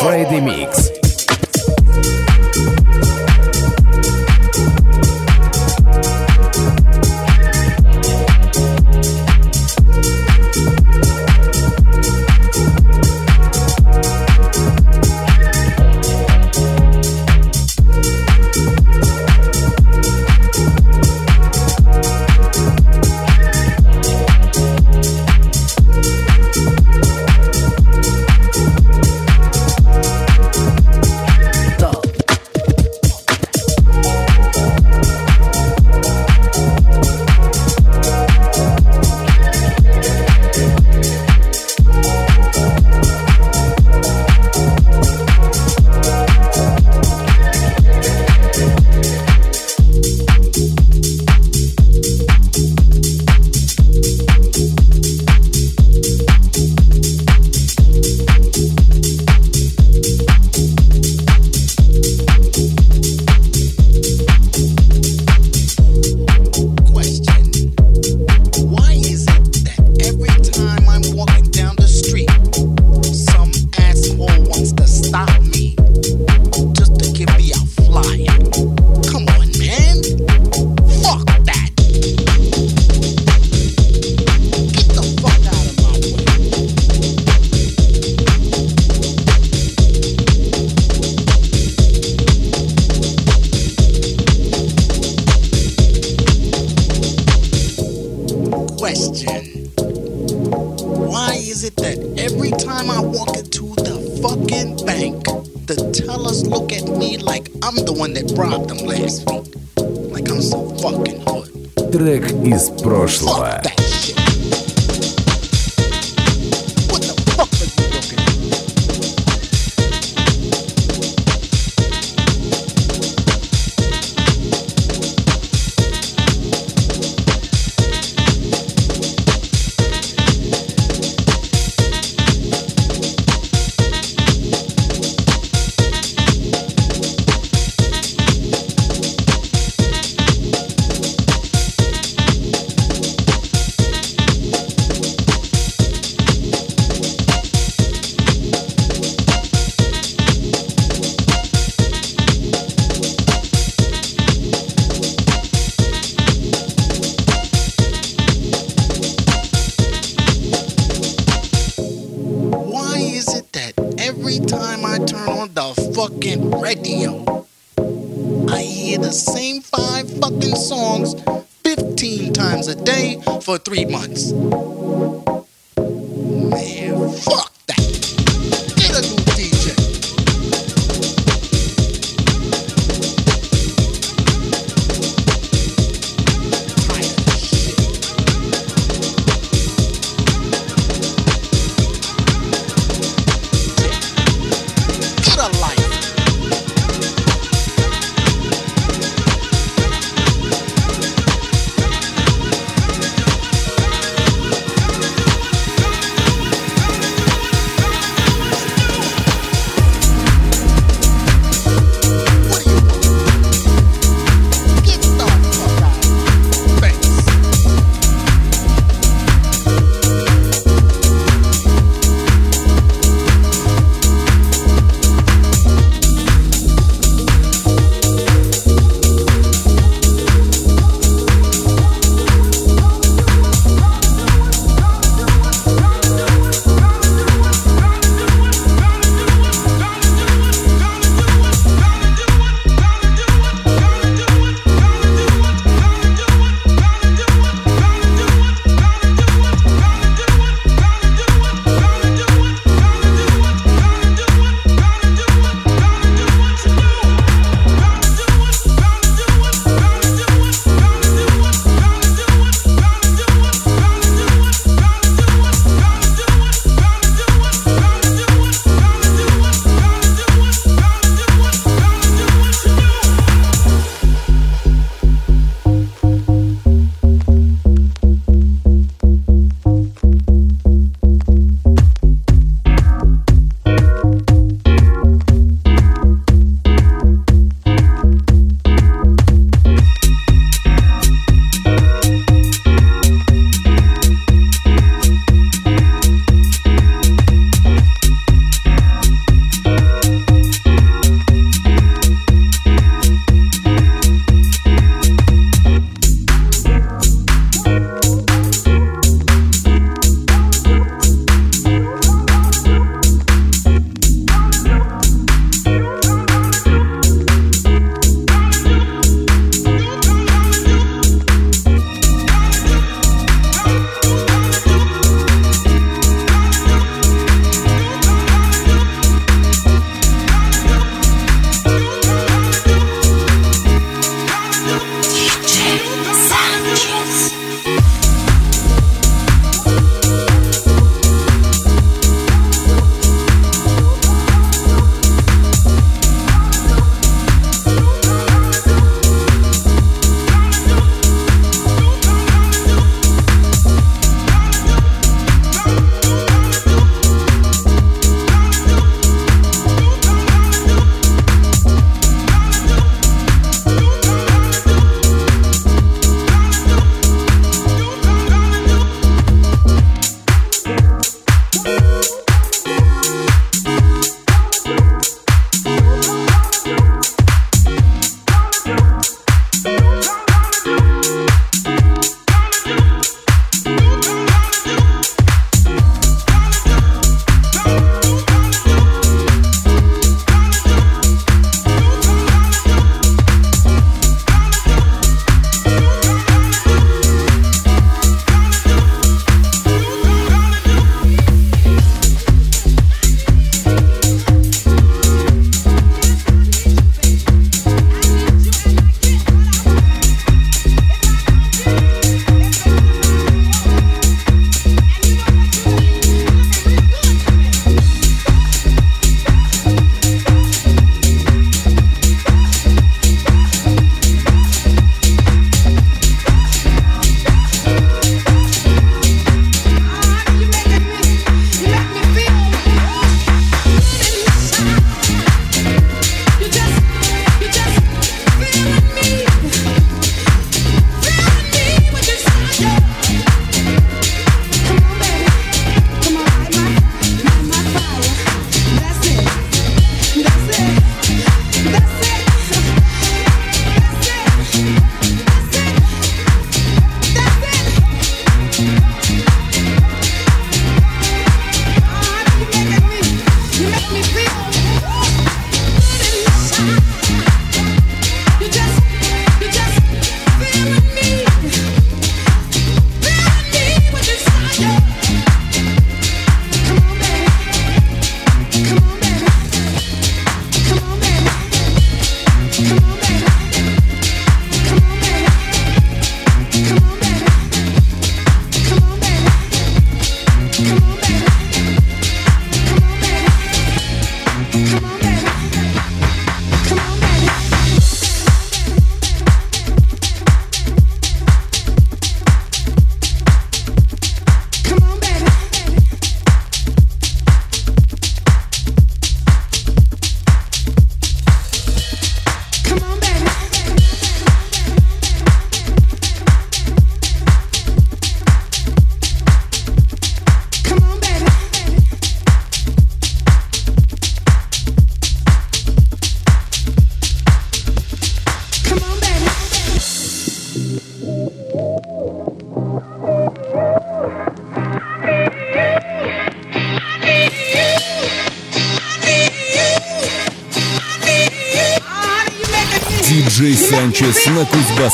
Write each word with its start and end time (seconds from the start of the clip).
Freddie 0.00 0.40
Mix. 0.40 1.09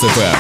На 0.03 0.09
Кузбасс-ФМ. 0.09 0.36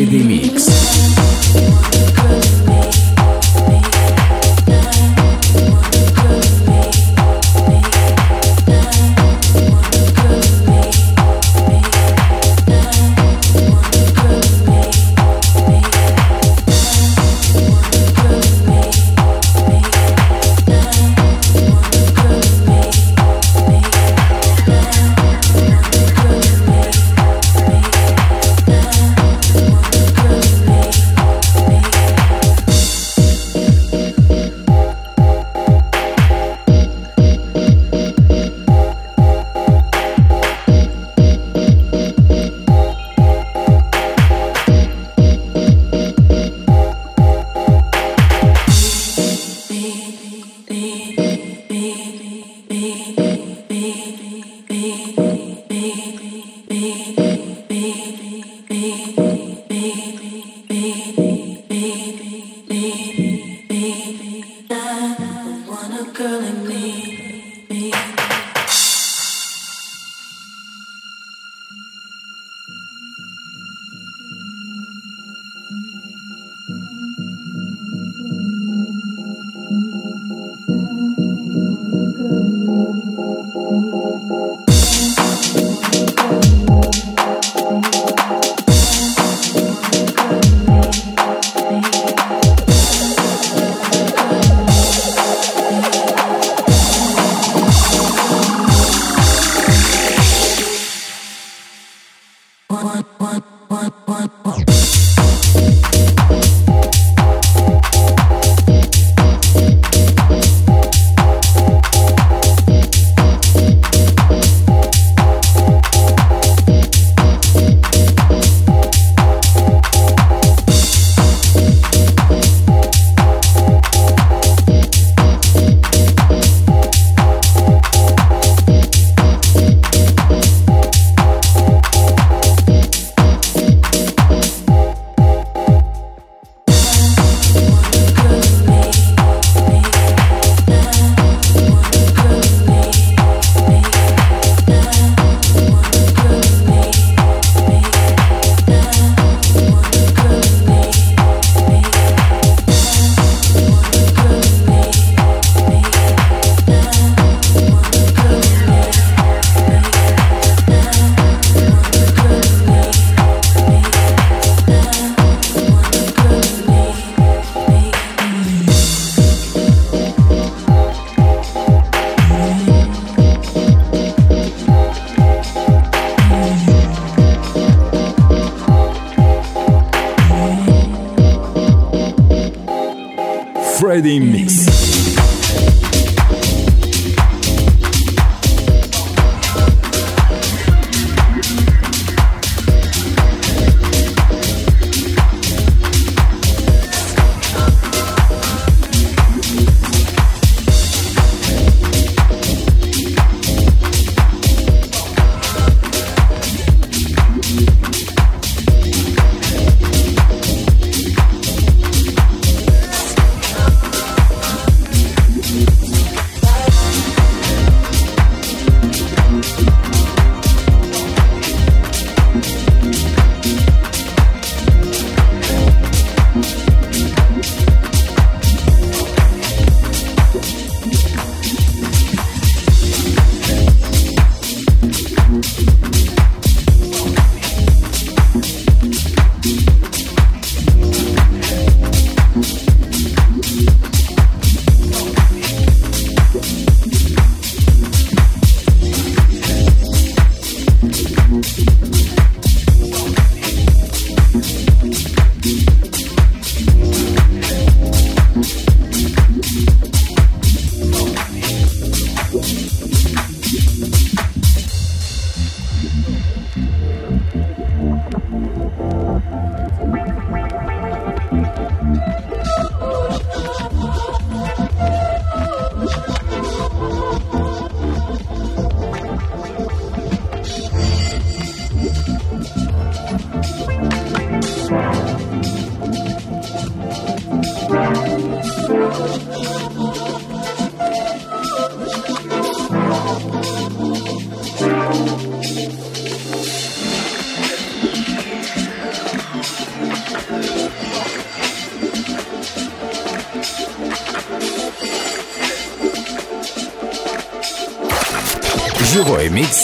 Friday 0.00 0.24
Mix. 0.24 0.69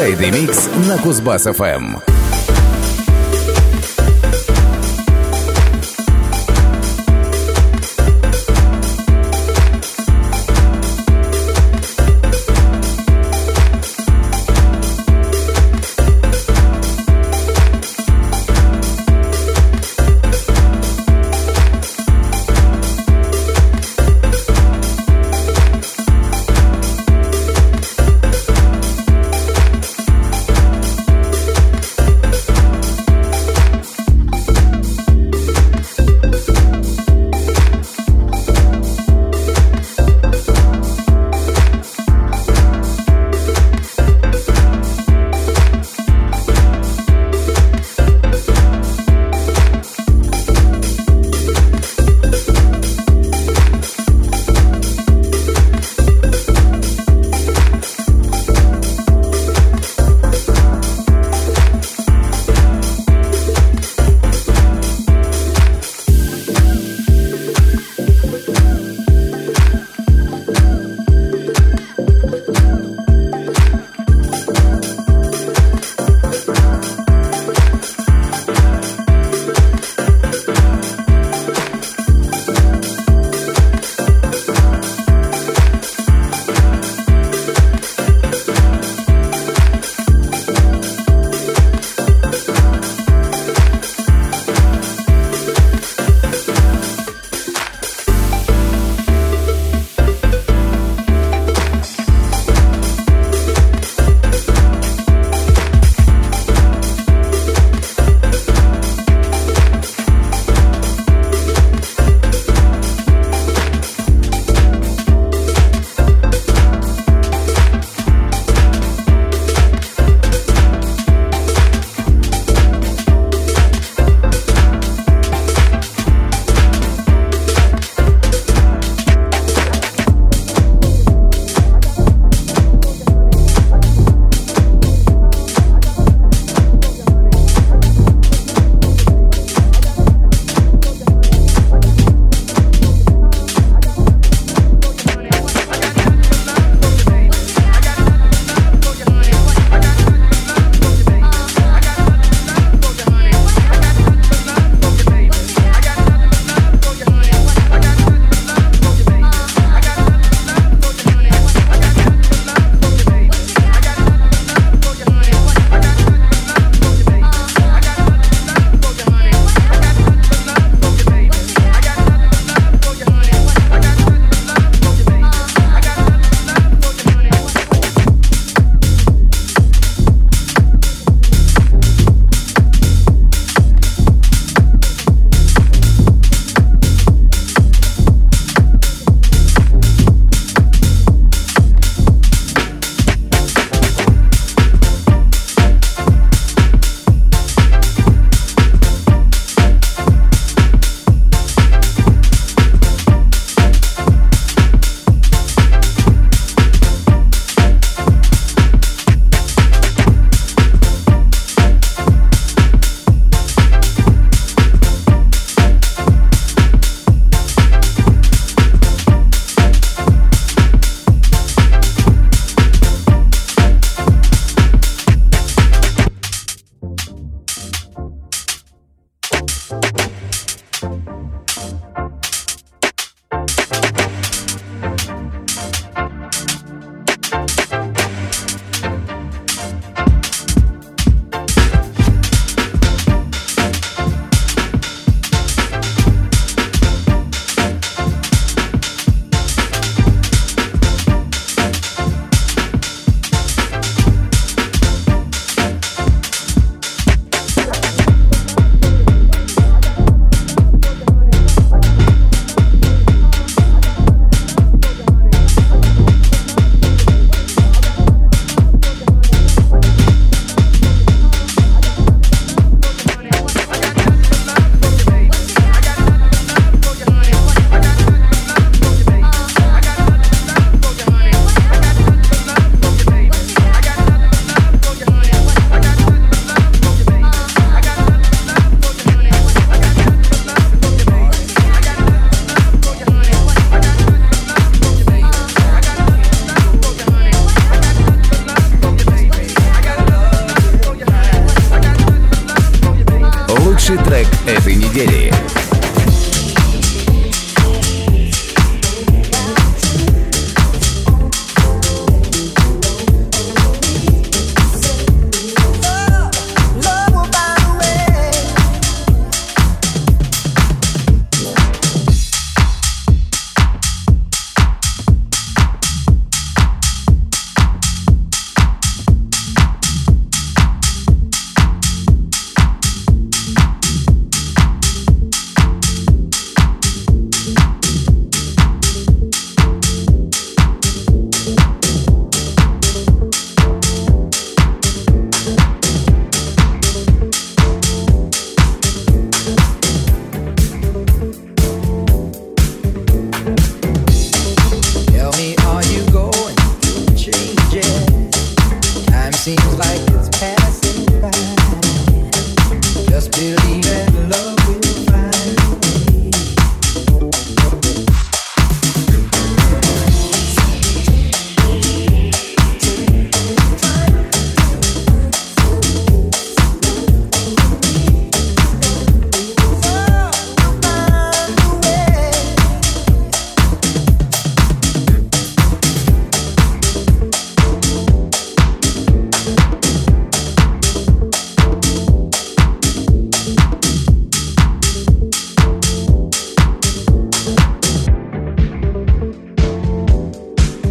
Friday 0.00 0.30
Mix 0.30 0.70
на 0.88 0.96
Кузбасс-ФМ. 0.96 2.09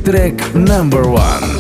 Track 0.10 0.56
number 0.56 1.08
one. 1.08 1.60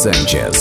Sanchez. 0.00 0.59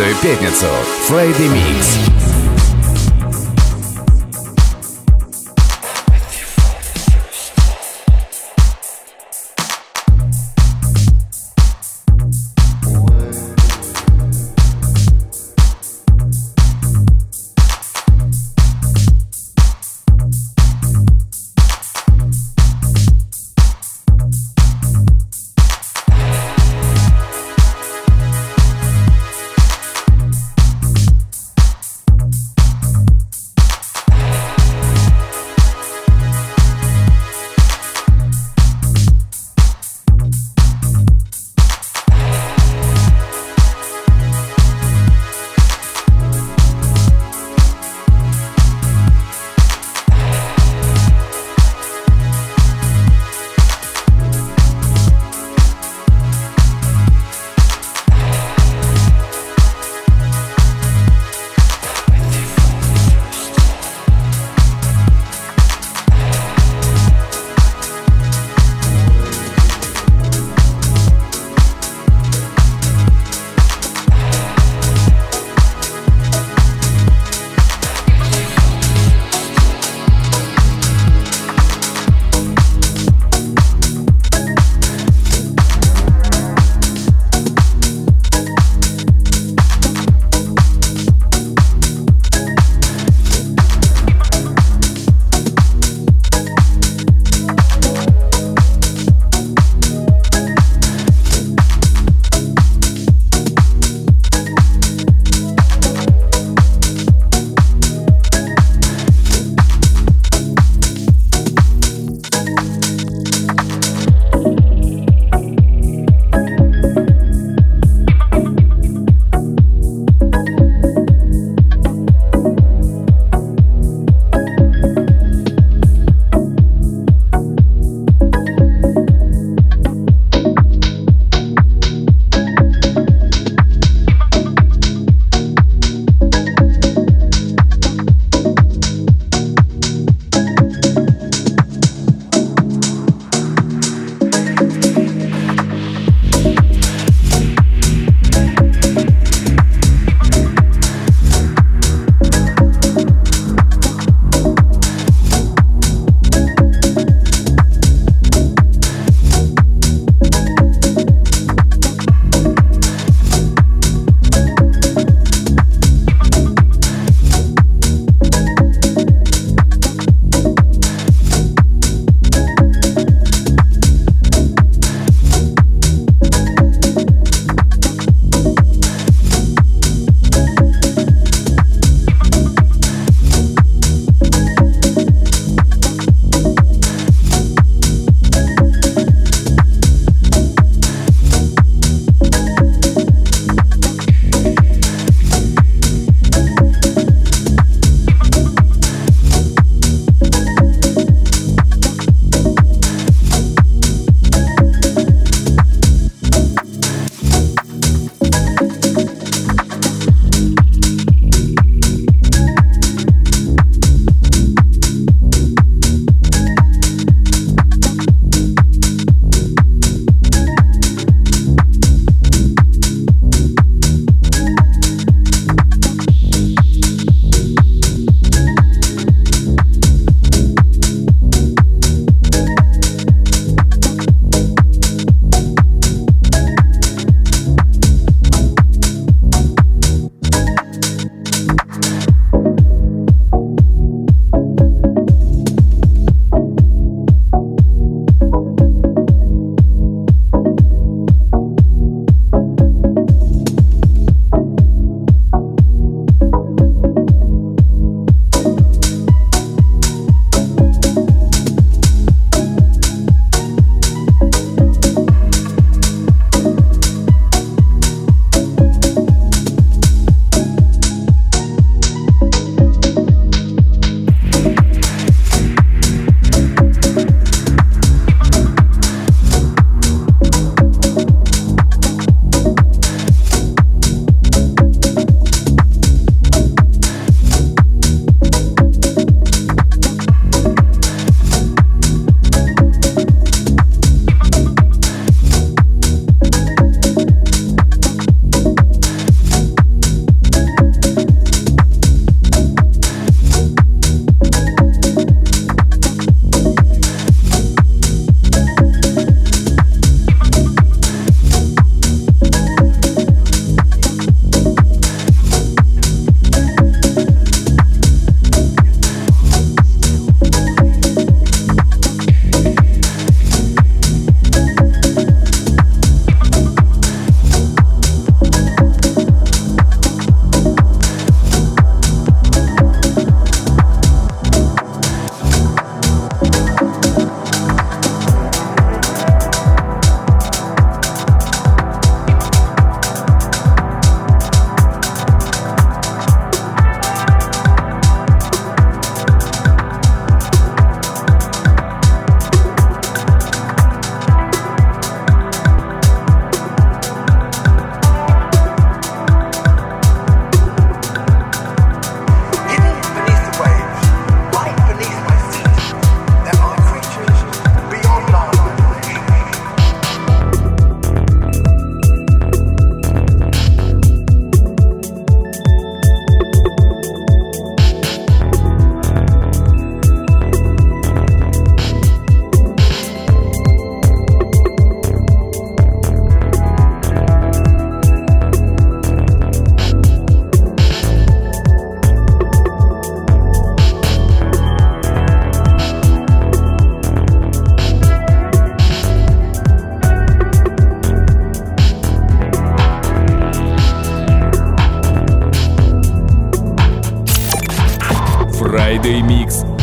Каждую 0.00 0.16
пятницу 0.22 0.66
Friday 1.10 1.46
Mix. 1.52 2.09